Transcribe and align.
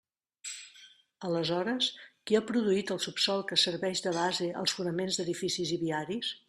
Aleshores, 1.29 1.91
¿qui 2.25 2.39
ha 2.39 2.43
produït 2.53 2.95
el 2.97 3.03
subsòl 3.07 3.47
que 3.51 3.61
serveix 3.67 4.05
de 4.09 4.19
base 4.21 4.53
als 4.65 4.79
fonaments 4.79 5.21
d'edificis 5.21 5.79
i 5.79 5.83
viaris? 5.89 6.39